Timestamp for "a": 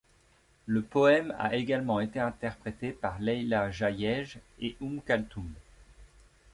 1.37-1.53